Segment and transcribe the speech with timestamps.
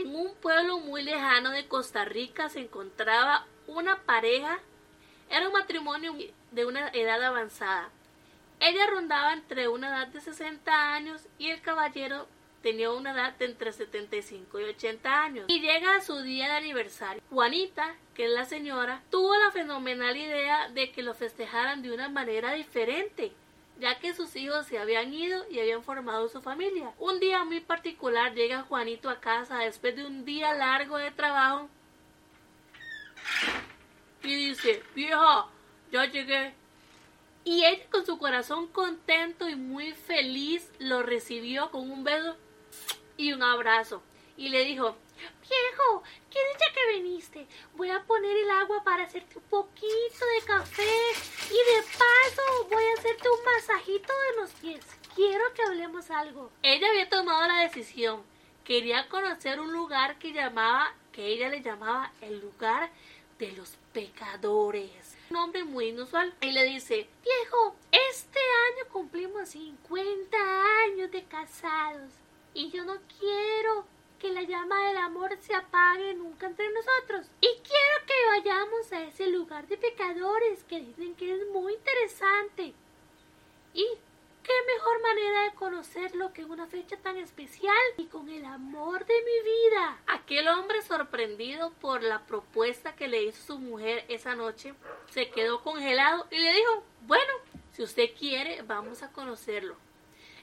[0.00, 4.58] En un pueblo muy lejano de Costa Rica se encontraba una pareja.
[5.28, 6.14] Era un matrimonio
[6.52, 7.90] de una edad avanzada.
[8.60, 12.26] Ella rondaba entre una edad de 60 años y el caballero
[12.62, 15.44] tenía una edad de entre 75 y 80 años.
[15.48, 17.22] Y llega su día de aniversario.
[17.28, 22.08] Juanita, que es la señora, tuvo la fenomenal idea de que lo festejaran de una
[22.08, 23.32] manera diferente
[23.80, 26.92] ya que sus hijos se habían ido y habían formado su familia.
[26.98, 31.68] Un día muy particular llega Juanito a casa después de un día largo de trabajo
[34.22, 35.46] y dice, vieja,
[35.90, 36.54] ya llegué.
[37.42, 42.36] Y ella con su corazón contento y muy feliz lo recibió con un beso
[43.16, 44.02] y un abrazo.
[44.36, 44.96] Y le dijo,
[45.50, 47.46] Viejo, qué dicha que viniste.
[47.74, 50.96] Voy a poner el agua para hacerte un poquito de café
[51.48, 53.44] y de paso voy a hacerte un
[53.80, 54.84] masajito de los pies.
[55.14, 56.50] Quiero que hablemos algo.
[56.62, 58.22] Ella había tomado la decisión.
[58.64, 62.90] Quería conocer un lugar que llamaba, que ella le llamaba el lugar
[63.38, 65.16] de los pecadores.
[65.30, 66.34] Un nombre muy inusual.
[66.42, 70.36] Y le dice, viejo, este año cumplimos 50
[70.84, 72.12] años de casados
[72.52, 73.86] y yo no quiero
[74.18, 77.26] que la llama del amor se apague nunca entre nosotros.
[77.40, 82.74] Y quiero que vayamos a ese lugar de pecadores que dicen que es muy interesante.
[83.74, 83.86] Y
[84.42, 89.06] qué mejor manera de conocerlo que en una fecha tan especial y con el amor
[89.06, 89.98] de mi vida.
[90.06, 94.74] Aquel hombre sorprendido por la propuesta que le hizo su mujer esa noche
[95.10, 97.32] se quedó congelado y le dijo, bueno,
[97.72, 99.76] si usted quiere, vamos a conocerlo.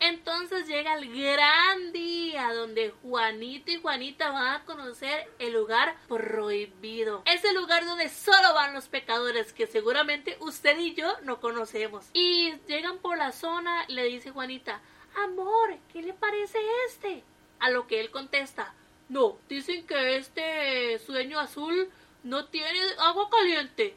[0.00, 7.22] Entonces llega el gran día donde Juanito y Juanita van a conocer el lugar prohibido.
[7.26, 12.06] Es el lugar donde solo van los pecadores que seguramente usted y yo no conocemos.
[12.14, 14.80] Y llegan por la zona, le dice Juanita,
[15.22, 17.22] amor, ¿qué le parece este?
[17.58, 18.74] A lo que él contesta,
[19.10, 21.90] no, dicen que este sueño azul
[22.22, 23.96] no tiene agua caliente.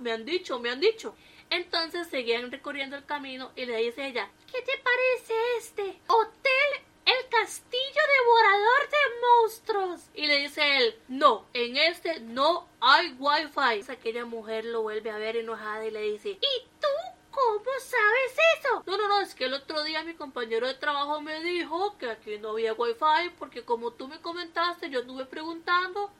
[0.00, 1.14] Me han dicho, me han dicho.
[1.50, 6.00] Entonces seguían recorriendo el camino y le dice ella, ¿qué te parece este?
[6.06, 10.00] Hotel El Castillo Devorador de Monstruos.
[10.14, 13.90] Y le dice él, no, en este no hay wifi.
[13.90, 16.86] Aquella mujer lo vuelve a ver enojada y le dice, ¿y tú
[17.30, 18.82] ¿Cómo sabes eso?
[18.86, 22.10] No, no, no, es que el otro día mi compañero de trabajo me dijo que
[22.10, 26.10] aquí no había wifi porque como tú me comentaste, yo estuve preguntando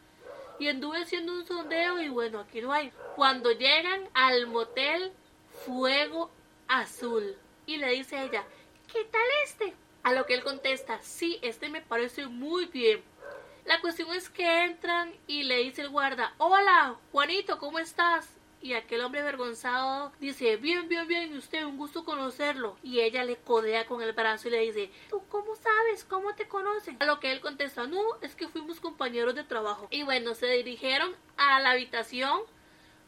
[0.60, 2.92] y anduve haciendo un sondeo y bueno, aquí no hay.
[3.16, 5.10] Cuando llegan al motel
[5.64, 6.30] Fuego
[6.68, 7.34] Azul
[7.64, 8.44] y le dice ella,
[8.92, 9.74] ¿qué tal este?
[10.02, 13.02] A lo que él contesta, sí, este me parece muy bien.
[13.64, 18.28] La cuestión es que entran y le dice el guarda, hola, Juanito, ¿cómo estás?
[18.62, 22.76] Y aquel hombre avergonzado dice, bien, bien, bien, usted, un gusto conocerlo.
[22.82, 26.04] Y ella le codea con el brazo y le dice, ¿tú cómo sabes?
[26.04, 26.96] ¿Cómo te conocen?
[27.00, 29.88] A lo que él contesta, no, es que fuimos compañeros de trabajo.
[29.90, 32.40] Y bueno, se dirigieron a la habitación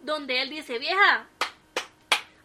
[0.01, 1.27] donde él dice, vieja,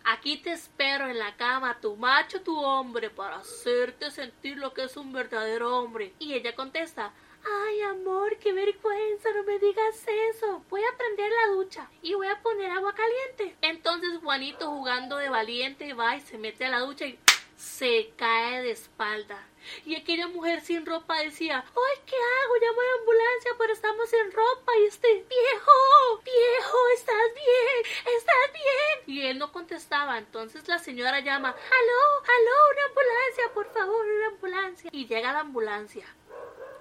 [0.04, 4.84] aquí te espero en la cama, tu macho, tu hombre, para hacerte sentir lo que
[4.84, 6.14] es un verdadero hombre.
[6.20, 7.14] Y ella contesta,
[7.50, 10.64] Ay, amor, qué vergüenza, no me digas eso.
[10.70, 13.56] Voy a prender la ducha y voy a poner agua caliente.
[13.62, 17.18] Entonces Juanito jugando de valiente va y se mete a la ducha y
[17.56, 19.48] se cae de espalda.
[19.86, 22.56] Y aquella mujer sin ropa decía, ¡ay, qué hago!
[22.62, 24.72] Llamo a la ambulancia, pero estamos sin ropa.
[24.80, 28.16] Y este, viejo, viejo, ¿estás bien?
[28.18, 29.18] ¿Estás bien?
[29.18, 30.18] Y él no contestaba.
[30.18, 34.90] Entonces la señora llama, ¡aló, aló, una ambulancia, por favor, una ambulancia!
[34.94, 36.06] Y llega la ambulancia.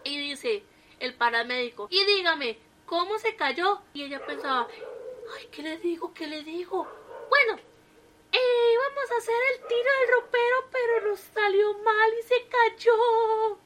[0.06, 0.62] Y dice
[1.00, 3.81] el paramédico, y dígame, ¿cómo se cayó?
[3.93, 4.69] Y ella pensaba,
[5.37, 6.15] ay, ¿qué le digo?
[6.15, 6.87] ¿Qué le digo?
[7.28, 7.61] Bueno,
[8.33, 13.59] eh, íbamos a hacer el tiro del ropero, pero nos salió mal y se cayó.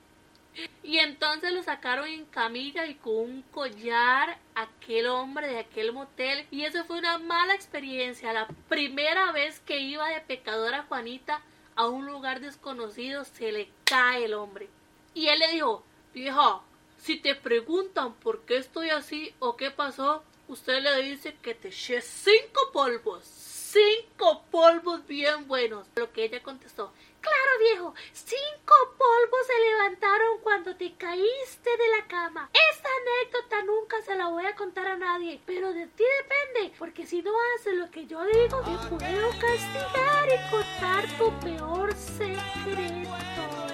[0.82, 6.46] Y entonces lo sacaron en camilla y con un collar aquel hombre de aquel motel.
[6.50, 8.32] Y eso fue una mala experiencia.
[8.32, 11.42] La primera vez que iba de pecadora Juanita
[11.76, 14.68] a un lugar desconocido se le cae el hombre.
[15.14, 16.60] Y él le dijo, Vieja,
[16.98, 21.68] si te preguntan por qué estoy así o qué pasó, usted le dice que te
[21.68, 23.24] eché cinco polvos.
[23.24, 25.86] Cinco polvos bien buenos.
[25.94, 26.92] Lo que ella contestó.
[27.20, 32.50] Claro, viejo, cinco polvos se levantaron cuando te caíste de la cama.
[32.72, 37.06] Esta anécdota nunca se la voy a contar a nadie, pero de ti depende, porque
[37.06, 43.69] si no haces lo que yo digo, te puedo castigar y contar tu peor secreto.